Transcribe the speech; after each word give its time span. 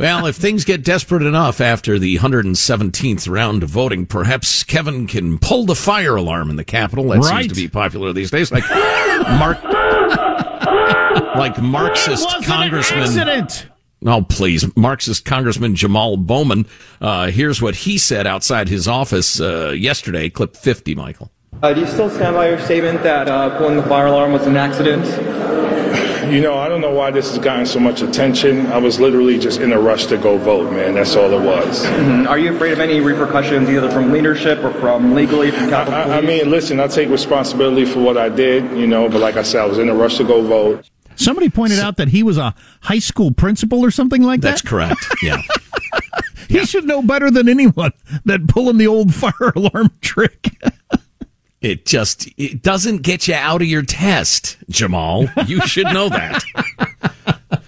Well, 0.00 0.24
if 0.24 0.36
things 0.36 0.64
get 0.64 0.82
desperate 0.82 1.22
enough 1.22 1.60
after 1.60 1.98
the 1.98 2.16
117th 2.16 3.28
round 3.28 3.62
of 3.62 3.68
voting, 3.68 4.06
perhaps 4.06 4.64
Kevin 4.64 5.06
can 5.06 5.38
pull 5.38 5.66
the 5.66 5.74
fire 5.74 6.16
alarm 6.16 6.48
in 6.48 6.56
the 6.56 6.64
Capitol. 6.64 7.08
That 7.08 7.18
Right. 7.18 7.42
seems 7.42 7.48
to 7.48 7.54
be 7.54 7.68
popular 7.68 8.10
these 8.14 8.30
days. 8.30 8.50
Like 8.50 8.64
Mark, 9.38 9.62
like 11.36 11.60
Marxist 11.60 12.26
It 12.30 12.38
was 12.38 12.46
Congressman. 12.46 13.00
An 13.00 13.04
accident. 13.28 13.66
Oh, 14.06 14.22
please. 14.22 14.74
Marxist 14.74 15.26
Congressman 15.26 15.74
Jamaal 15.74 16.16
Bowman. 16.16 16.64
Uh, 17.02 17.26
here's 17.26 17.60
what 17.60 17.74
he 17.74 17.98
said 17.98 18.26
outside 18.26 18.70
his 18.70 18.88
office 18.88 19.38
uh, 19.38 19.74
yesterday. 19.76 20.30
Clip 20.30 20.56
50, 20.56 20.94
Michael. 20.94 21.30
Uh, 21.62 21.74
do 21.74 21.80
you 21.80 21.86
still 21.86 22.08
stand 22.08 22.34
by 22.34 22.48
your 22.48 22.58
statement 22.58 23.02
that 23.02 23.28
uh, 23.28 23.58
pulling 23.58 23.76
the 23.76 23.82
fire 23.82 24.06
alarm 24.06 24.32
was 24.32 24.46
an 24.46 24.56
accident? 24.56 25.04
You 26.30 26.40
know, 26.40 26.56
I 26.58 26.68
don't 26.68 26.80
know 26.80 26.90
why 26.92 27.10
this 27.10 27.28
has 27.30 27.38
gotten 27.38 27.66
so 27.66 27.80
much 27.80 28.02
attention. 28.02 28.66
I 28.66 28.78
was 28.78 29.00
literally 29.00 29.38
just 29.38 29.60
in 29.60 29.72
a 29.72 29.80
rush 29.80 30.06
to 30.06 30.16
go 30.16 30.36
vote, 30.38 30.72
man. 30.72 30.94
That's 30.94 31.16
all 31.16 31.32
it 31.32 31.42
was. 31.44 31.84
Mhm. 31.84 32.28
Are 32.28 32.38
you 32.38 32.54
afraid 32.54 32.72
of 32.72 32.80
any 32.80 33.00
repercussions, 33.00 33.68
either 33.68 33.90
from 33.90 34.12
leadership 34.12 34.62
or 34.62 34.72
from 34.74 35.14
legally 35.14 35.50
from 35.50 35.68
Capitol 35.70 35.94
I, 35.98 36.02
I 36.18 36.20
Police? 36.20 36.42
mean, 36.42 36.50
listen, 36.50 36.80
I 36.80 36.86
take 36.86 37.08
responsibility 37.08 37.84
for 37.84 38.00
what 38.00 38.16
I 38.16 38.28
did, 38.28 38.64
you 38.76 38.86
know, 38.86 39.08
but 39.08 39.20
like 39.20 39.36
I 39.36 39.42
said, 39.42 39.62
I 39.62 39.66
was 39.66 39.78
in 39.78 39.88
a 39.88 39.94
rush 39.94 40.16
to 40.18 40.24
go 40.24 40.42
vote. 40.42 40.84
Somebody 41.16 41.50
pointed 41.50 41.80
out 41.80 41.96
that 41.98 42.08
he 42.08 42.22
was 42.22 42.38
a 42.38 42.54
high 42.82 42.98
school 43.00 43.30
principal 43.32 43.84
or 43.84 43.90
something 43.90 44.22
like 44.22 44.40
That's 44.40 44.62
that. 44.62 44.70
That's 44.70 44.98
correct. 44.98 45.14
Yeah. 45.22 45.42
He 46.48 46.64
should 46.66 46.84
know 46.84 47.00
better 47.02 47.30
than 47.30 47.48
anyone 47.48 47.92
that 48.24 48.48
pulling 48.48 48.78
the 48.78 48.86
old 48.86 49.14
fire 49.14 49.32
alarm 49.56 49.90
trick. 50.00 50.50
It 51.60 51.84
just 51.84 52.28
it 52.38 52.62
doesn't 52.62 53.02
get 53.02 53.28
you 53.28 53.34
out 53.34 53.60
of 53.60 53.68
your 53.68 53.82
test, 53.82 54.56
Jamaal. 54.70 55.48
You 55.48 55.60
should 55.66 55.86
know 55.86 56.08
that. 56.08 56.42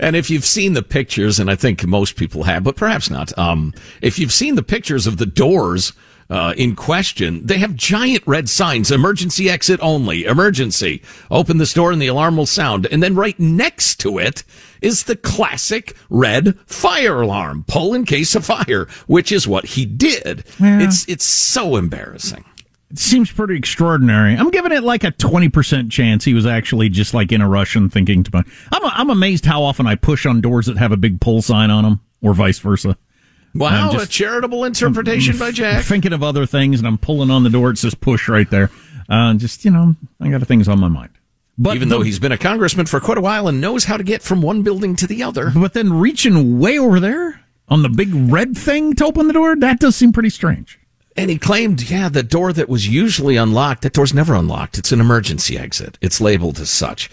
And 0.00 0.16
if 0.16 0.30
you've 0.30 0.46
seen 0.46 0.72
the 0.72 0.82
pictures, 0.82 1.38
and 1.38 1.50
I 1.50 1.54
think 1.54 1.86
most 1.86 2.16
people 2.16 2.44
have, 2.44 2.64
but 2.64 2.74
perhaps 2.74 3.10
not, 3.10 3.36
um, 3.38 3.74
if 4.00 4.18
you've 4.18 4.32
seen 4.32 4.54
the 4.54 4.62
pictures 4.62 5.06
of 5.06 5.18
the 5.18 5.26
doors 5.26 5.92
uh, 6.30 6.54
in 6.56 6.74
question, 6.74 7.44
they 7.44 7.58
have 7.58 7.76
giant 7.76 8.22
red 8.26 8.48
signs: 8.48 8.90
"Emergency 8.90 9.50
exit 9.50 9.78
only," 9.82 10.24
"Emergency." 10.24 11.02
Open 11.30 11.58
this 11.58 11.74
door 11.74 11.92
and 11.92 12.00
the 12.00 12.06
alarm 12.06 12.36
will 12.38 12.46
sound. 12.46 12.86
And 12.86 13.02
then 13.02 13.14
right 13.14 13.38
next 13.38 13.96
to 14.00 14.18
it 14.18 14.42
is 14.80 15.04
the 15.04 15.16
classic 15.16 15.94
red 16.08 16.58
fire 16.66 17.20
alarm: 17.20 17.64
"Pull 17.68 17.92
in 17.92 18.06
case 18.06 18.34
of 18.34 18.46
fire," 18.46 18.88
which 19.06 19.30
is 19.30 19.46
what 19.46 19.66
he 19.66 19.84
did. 19.84 20.44
Yeah. 20.58 20.80
It's 20.80 21.06
it's 21.08 21.26
so 21.26 21.76
embarrassing. 21.76 22.44
It 22.90 22.98
seems 22.98 23.30
pretty 23.30 23.54
extraordinary. 23.56 24.34
I'm 24.34 24.50
giving 24.50 24.72
it 24.72 24.82
like 24.82 25.04
a 25.04 25.12
20% 25.12 25.90
chance 25.92 26.24
he 26.24 26.34
was 26.34 26.44
actually 26.44 26.88
just 26.88 27.14
like 27.14 27.30
in 27.30 27.40
a 27.40 27.48
rush 27.48 27.76
and 27.76 27.92
thinking 27.92 28.24
to 28.24 28.30
my. 28.32 28.42
I'm, 28.72 28.82
I'm 28.84 29.10
amazed 29.10 29.44
how 29.46 29.62
often 29.62 29.86
I 29.86 29.94
push 29.94 30.26
on 30.26 30.40
doors 30.40 30.66
that 30.66 30.76
have 30.76 30.90
a 30.90 30.96
big 30.96 31.20
pull 31.20 31.40
sign 31.40 31.70
on 31.70 31.84
them 31.84 32.00
or 32.20 32.34
vice 32.34 32.58
versa. 32.58 32.96
Wow, 33.54 33.88
I'm 33.88 33.92
just- 33.92 34.06
a 34.06 34.08
charitable 34.08 34.64
interpretation 34.64 35.38
by 35.38 35.52
Jack. 35.52 35.84
Thinking 35.84 36.12
of 36.12 36.22
other 36.24 36.46
things 36.46 36.80
and 36.80 36.86
I'm 36.88 36.98
pulling 36.98 37.30
on 37.30 37.44
the 37.44 37.50
door. 37.50 37.70
It 37.70 37.78
says 37.78 37.94
push 37.94 38.28
right 38.28 38.50
there. 38.50 38.70
Uh, 39.08 39.34
just, 39.34 39.64
you 39.64 39.70
know, 39.70 39.94
I 40.20 40.28
got 40.28 40.44
things 40.46 40.68
on 40.68 40.80
my 40.80 40.88
mind. 40.88 41.10
But 41.58 41.76
Even 41.76 41.90
though 41.90 42.00
he's 42.02 42.18
been 42.18 42.32
a 42.32 42.38
congressman 42.38 42.86
for 42.86 43.00
quite 43.00 43.18
a 43.18 43.20
while 43.20 43.46
and 43.46 43.60
knows 43.60 43.84
how 43.84 43.96
to 43.98 44.02
get 44.04 44.22
from 44.22 44.40
one 44.40 44.62
building 44.62 44.96
to 44.96 45.06
the 45.06 45.22
other. 45.22 45.50
But 45.54 45.74
then 45.74 45.92
reaching 45.92 46.58
way 46.58 46.78
over 46.78 46.98
there 46.98 47.42
on 47.68 47.82
the 47.82 47.88
big 47.88 48.10
red 48.14 48.56
thing 48.56 48.94
to 48.94 49.04
open 49.04 49.26
the 49.26 49.32
door, 49.34 49.54
that 49.56 49.78
does 49.78 49.94
seem 49.94 50.12
pretty 50.12 50.30
strange. 50.30 50.78
And 51.16 51.30
he 51.30 51.38
claimed, 51.38 51.90
yeah, 51.90 52.08
the 52.08 52.22
door 52.22 52.52
that 52.52 52.68
was 52.68 52.88
usually 52.88 53.36
unlocked, 53.36 53.82
that 53.82 53.92
door's 53.92 54.14
never 54.14 54.34
unlocked. 54.34 54.78
It's 54.78 54.92
an 54.92 55.00
emergency 55.00 55.58
exit. 55.58 55.98
It's 56.00 56.20
labeled 56.20 56.60
as 56.60 56.70
such. 56.70 57.10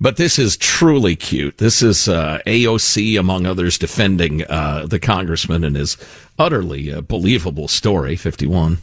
But 0.00 0.16
this 0.16 0.38
is 0.38 0.56
truly 0.56 1.16
cute. 1.16 1.58
This 1.58 1.80
is 1.80 2.08
uh, 2.08 2.40
AOC, 2.46 3.18
among 3.18 3.46
others, 3.46 3.78
defending 3.78 4.44
uh, 4.44 4.86
the 4.86 4.98
congressman 4.98 5.64
and 5.64 5.76
his 5.76 5.96
utterly 6.38 6.92
uh, 6.92 7.00
believable 7.00 7.68
story, 7.68 8.16
51. 8.16 8.78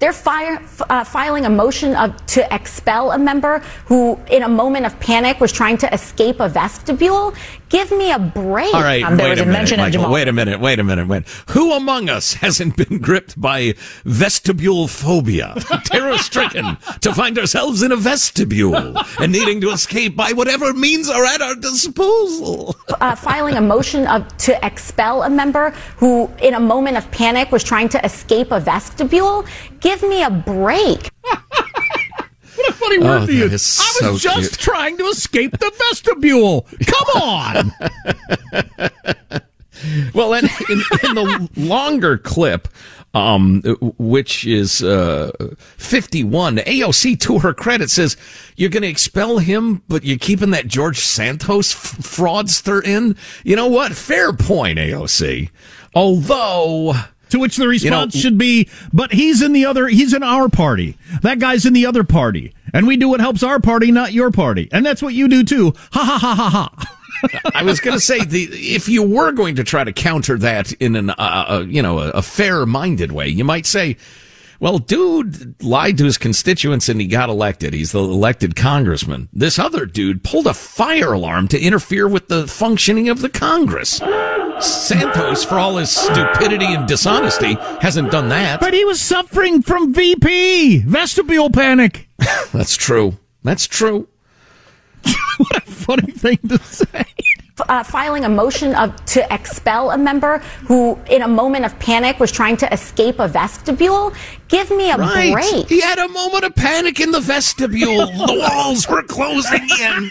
They're 0.00 0.12
fire, 0.12 0.60
uh, 0.90 1.04
filing 1.04 1.46
a 1.46 1.50
motion 1.50 1.94
of, 1.94 2.26
to 2.26 2.52
expel 2.52 3.12
a 3.12 3.18
member 3.18 3.60
who, 3.86 4.18
in 4.28 4.42
a 4.42 4.48
moment 4.48 4.86
of 4.86 4.98
panic, 4.98 5.40
was 5.40 5.52
trying 5.52 5.78
to 5.78 5.94
escape 5.94 6.40
a 6.40 6.48
vestibule. 6.48 7.32
Give 7.74 7.90
me 7.90 8.12
a 8.12 8.20
break. 8.20 8.72
All 8.72 8.82
right, 8.82 9.02
Um, 9.02 9.16
there 9.16 9.26
wait 9.26 9.30
was 9.30 9.40
a 9.40 9.46
minute, 9.46 9.58
mention 9.58 9.80
of 9.80 9.92
Jamaal. 9.92 10.12
Wait 10.12 10.28
a 10.28 10.32
minute. 10.32 10.60
Wait 10.60 10.78
a 10.78 10.84
minute. 10.84 11.08
Wait. 11.08 11.24
Who 11.50 11.72
among 11.72 12.08
us 12.08 12.34
hasn't 12.34 12.76
been 12.76 12.98
gripped 12.98 13.40
by 13.40 13.74
vestibule 14.04 14.86
phobia, 14.86 15.56
terror-stricken 15.86 16.76
to 17.00 17.12
find 17.12 17.36
ourselves 17.36 17.82
in 17.82 17.90
a 17.90 17.96
vestibule 17.96 18.96
and 19.18 19.32
needing 19.32 19.60
to 19.62 19.70
escape 19.70 20.14
by 20.14 20.30
whatever 20.30 20.72
means 20.72 21.10
are 21.10 21.24
at 21.24 21.42
our 21.42 21.56
disposal? 21.56 22.76
uh, 23.00 23.16
filing 23.16 23.56
a 23.56 23.60
motion 23.60 24.06
of, 24.06 24.24
to 24.36 24.56
expel 24.64 25.24
a 25.24 25.28
member 25.30 25.70
who, 25.96 26.30
in 26.40 26.54
a 26.54 26.60
moment 26.60 26.96
of 26.96 27.10
panic, 27.10 27.50
was 27.50 27.64
trying 27.64 27.88
to 27.88 28.04
escape 28.04 28.52
a 28.52 28.60
vestibule. 28.60 29.44
Give 29.80 30.00
me 30.04 30.22
a 30.22 30.30
break. 30.30 31.10
What 32.64 32.70
a 32.70 32.72
funny 32.74 32.98
Oh, 32.98 33.04
word 33.04 33.26
to 33.26 33.38
that 33.38 33.50
use. 33.52 33.80
I 34.02 34.10
was 34.10 34.22
just 34.22 34.50
cute. 34.50 34.60
trying 34.60 34.96
to 34.98 35.04
escape 35.04 35.52
the 35.58 35.72
vestibule. 35.78 36.66
Come 36.86 37.22
on. 37.22 37.72
Well, 40.14 40.32
and 40.32 40.48
in, 40.70 40.82
in 41.02 41.14
the 41.14 41.50
longer 41.56 42.16
clip, 42.16 42.68
um, 43.12 43.60
which 43.98 44.46
is 44.46 44.82
uh, 44.82 45.30
51, 45.76 46.56
AOC, 46.58 47.20
to 47.20 47.40
her 47.40 47.52
credit, 47.52 47.90
says 47.90 48.16
you're 48.56 48.70
going 48.70 48.84
to 48.84 48.88
expel 48.88 49.38
him, 49.38 49.82
but 49.88 50.02
you're 50.04 50.16
keeping 50.16 50.50
that 50.52 50.68
George 50.68 51.00
Santos 51.00 51.74
f- 51.74 51.98
fraudster 51.98 52.82
in. 52.82 53.14
You 53.42 53.56
know 53.56 53.66
what? 53.66 53.92
Fair 53.94 54.32
point, 54.32 54.78
AOC. 54.78 55.50
Although. 55.94 56.94
To 57.34 57.40
which 57.40 57.56
the 57.56 57.66
response 57.66 58.14
You 58.14 58.20
know- 58.20 58.22
should 58.22 58.38
be, 58.38 58.68
but 58.92 59.12
he's 59.12 59.42
in 59.42 59.52
the 59.52 59.66
other, 59.66 59.88
he's 59.88 60.12
in 60.14 60.22
our 60.22 60.48
party. 60.48 60.96
That 61.22 61.40
guy's 61.40 61.66
in 61.66 61.72
the 61.72 61.84
other 61.84 62.04
party. 62.04 62.54
And 62.72 62.86
we 62.86 62.96
do 62.96 63.08
what 63.08 63.18
helps 63.18 63.42
our 63.42 63.58
party, 63.58 63.90
not 63.90 64.12
your 64.12 64.30
party. 64.30 64.68
And 64.70 64.86
that's 64.86 65.02
what 65.02 65.14
you 65.14 65.26
do 65.26 65.42
too. 65.42 65.74
Ha 65.92 66.04
ha 66.04 66.18
ha 66.18 66.34
ha 66.36 66.48
ha. 66.78 67.50
I 67.54 67.64
was 67.64 67.80
going 67.80 67.96
to 67.96 68.00
say 68.00 68.24
the 68.24 68.44
if 68.52 68.88
you 68.88 69.02
were 69.02 69.32
going 69.32 69.56
to 69.56 69.64
try 69.64 69.82
to 69.82 69.92
counter 69.92 70.38
that 70.38 70.70
in 70.74 70.94
an 70.94 71.10
uh, 71.10 71.14
uh, 71.18 71.64
you 71.66 71.82
know 71.82 71.98
a, 71.98 72.10
a 72.10 72.22
fair-minded 72.22 73.10
way, 73.12 73.26
you 73.28 73.42
might 73.44 73.64
say, 73.66 73.96
"Well, 74.60 74.78
dude 74.78 75.60
lied 75.62 75.96
to 75.98 76.04
his 76.04 76.18
constituents 76.18 76.88
and 76.88 77.00
he 77.00 77.06
got 77.06 77.30
elected. 77.30 77.72
He's 77.74 77.92
the 77.92 78.00
elected 78.00 78.54
congressman. 78.56 79.28
This 79.32 79.58
other 79.58 79.86
dude 79.86 80.22
pulled 80.22 80.46
a 80.46 80.54
fire 80.54 81.14
alarm 81.14 81.48
to 81.48 81.58
interfere 81.60 82.06
with 82.06 82.28
the 82.28 82.46
functioning 82.46 83.08
of 83.08 83.22
the 83.22 83.28
Congress." 83.30 84.00
Santos, 84.60 85.44
for 85.44 85.56
all 85.58 85.76
his 85.76 85.90
stupidity 85.90 86.66
and 86.66 86.86
dishonesty, 86.88 87.54
hasn't 87.80 88.10
done 88.10 88.28
that. 88.30 88.60
But 88.60 88.74
he 88.74 88.84
was 88.84 89.00
suffering 89.00 89.62
from 89.62 89.92
VP, 89.92 90.80
vestibule 90.80 91.50
panic. 91.50 92.08
That's 92.52 92.76
true. 92.76 93.18
That's 93.42 93.66
true. 93.66 94.08
what 95.38 95.56
a 95.56 95.60
funny 95.62 96.12
thing 96.12 96.38
to 96.48 96.58
say. 96.60 97.04
uh, 97.68 97.82
filing 97.84 98.24
a 98.24 98.28
motion 98.28 98.74
of, 98.74 99.04
to 99.04 99.32
expel 99.34 99.90
a 99.90 99.98
member 99.98 100.38
who, 100.66 100.98
in 101.10 101.22
a 101.22 101.28
moment 101.28 101.64
of 101.66 101.78
panic, 101.78 102.18
was 102.18 102.32
trying 102.32 102.56
to 102.56 102.72
escape 102.72 103.18
a 103.18 103.28
vestibule. 103.28 104.12
Give 104.48 104.70
me 104.70 104.90
a 104.90 104.96
Right. 104.96 105.32
break. 105.32 105.68
He 105.68 105.80
had 105.80 105.98
a 105.98 106.08
moment 106.08 106.44
of 106.44 106.54
panic 106.54 107.00
in 107.00 107.10
the 107.10 107.20
vestibule. 107.20 108.06
the 108.06 108.46
walls 108.50 108.88
were 108.88 109.02
closing 109.02 109.68
in. 109.80 110.10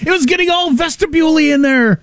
It 0.00 0.10
was 0.10 0.26
getting 0.26 0.50
all 0.50 0.72
vestibule 0.72 1.36
in 1.36 1.62
there. 1.62 2.00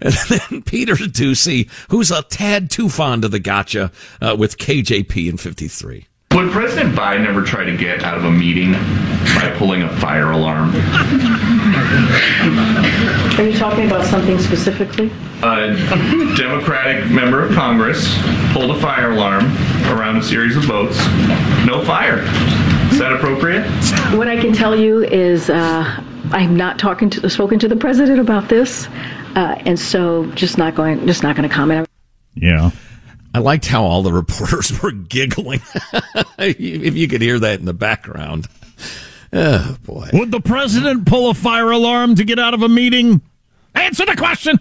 And 0.00 0.14
then 0.28 0.62
Peter 0.62 0.94
Doocy, 0.94 1.68
who's 1.90 2.10
a 2.10 2.22
tad 2.22 2.70
too 2.70 2.88
fond 2.88 3.24
of 3.24 3.30
the 3.30 3.38
gotcha 3.38 3.92
uh, 4.20 4.36
with 4.38 4.58
KJP 4.58 5.28
in 5.30 5.36
53. 5.36 6.06
Would 6.32 6.52
President 6.52 6.94
Biden 6.94 7.26
ever 7.26 7.42
try 7.42 7.64
to 7.64 7.74
get 7.76 8.02
out 8.02 8.18
of 8.18 8.24
a 8.24 8.30
meeting 8.30 8.72
by 8.72 9.54
pulling 9.56 9.82
a 9.82 9.96
fire 10.00 10.32
alarm? 10.32 10.70
Are 13.38 13.42
you 13.42 13.56
talking 13.56 13.86
about 13.86 14.04
something 14.04 14.38
specifically? 14.38 15.10
A 15.42 15.74
Democratic 16.36 17.10
member 17.10 17.42
of 17.42 17.54
Congress 17.54 18.18
pulled 18.52 18.70
a 18.70 18.80
fire 18.80 19.12
alarm 19.12 19.44
around 19.86 20.18
a 20.18 20.22
series 20.22 20.56
of 20.56 20.64
votes. 20.64 20.98
No 21.64 21.82
fire. 21.86 22.18
Is 22.92 22.98
that 22.98 23.12
appropriate? 23.14 23.64
What 24.16 24.28
I 24.28 24.38
can 24.38 24.52
tell 24.52 24.76
you 24.76 25.04
is 25.04 25.48
uh, 25.48 26.02
I'm 26.32 26.56
not 26.56 26.78
talking 26.78 27.10
to 27.10 27.30
spoken 27.30 27.58
to 27.60 27.68
the 27.68 27.76
president 27.76 28.20
about 28.20 28.48
this, 28.48 28.86
uh, 29.34 29.60
and 29.64 29.78
so 29.78 30.26
just 30.32 30.58
not 30.58 30.74
going 30.74 31.06
just 31.06 31.22
not 31.22 31.36
going 31.36 31.48
to 31.48 31.54
comment. 31.54 31.88
Yeah. 32.34 32.70
I 33.34 33.38
liked 33.38 33.66
how 33.66 33.84
all 33.84 34.02
the 34.02 34.12
reporters 34.12 34.72
were 34.82 34.92
giggling. 34.92 35.60
if 36.38 36.94
you 36.94 37.06
could 37.06 37.20
hear 37.20 37.38
that 37.38 37.60
in 37.60 37.66
the 37.66 37.74
background. 37.74 38.48
Oh, 39.32 39.76
boy. 39.82 40.08
Would 40.12 40.30
the 40.30 40.40
president 40.40 41.06
pull 41.06 41.28
a 41.28 41.34
fire 41.34 41.70
alarm 41.70 42.14
to 42.14 42.24
get 42.24 42.38
out 42.38 42.54
of 42.54 42.62
a 42.62 42.68
meeting? 42.68 43.20
Answer 43.74 44.06
the 44.06 44.16
question. 44.16 44.58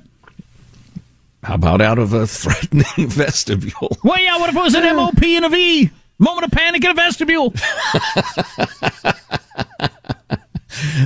How 1.43 1.55
about 1.55 1.79
out 1.79 1.99
of 1.99 2.11
a 2.11 2.27
threatening 2.27 2.85
vestibule? 3.09 3.97
Well, 4.03 4.19
yeah, 4.19 4.37
what 4.39 4.49
if 4.49 4.55
it 4.55 4.61
was 4.61 4.75
an 4.75 4.95
MOP 4.95 5.23
and 5.23 5.45
a 5.45 5.49
V? 5.49 5.91
Moment 6.17 6.45
of 6.45 6.51
panic 6.51 6.83
in 6.83 6.91
a 6.91 6.93
vestibule. 6.93 7.53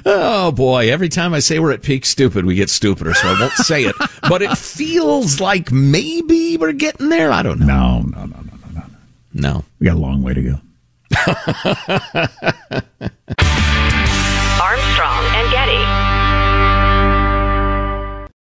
Oh 0.06 0.52
boy, 0.52 0.92
every 0.92 1.10
time 1.10 1.34
I 1.34 1.40
say 1.40 1.60
we're 1.60 1.72
at 1.72 1.82
peak 1.82 2.06
stupid, 2.06 2.46
we 2.46 2.56
get 2.56 2.70
stupider, 2.70 3.14
so 3.14 3.28
I 3.28 3.40
won't 3.40 3.54
say 3.56 3.84
it. 3.84 3.96
But 4.28 4.42
it 4.42 4.58
feels 4.58 5.40
like 5.40 5.72
maybe 5.72 6.58
we're 6.58 6.74
getting 6.74 7.10
there. 7.10 7.32
I 7.32 7.42
don't 7.44 7.60
know. 7.60 8.02
No, 8.02 8.02
no, 8.02 8.26
no, 8.26 8.42
no, 8.42 8.42
no, 8.74 8.82
no. 8.82 8.84
No. 9.34 9.66
We 9.80 9.86
got 9.86 9.96
a 9.96 10.00
long 10.00 10.22
way 10.24 10.34
to 10.34 10.42
go. 10.42 10.60
Armstrong 14.62 15.24
and 15.36 15.52
Getty. 15.52 16.09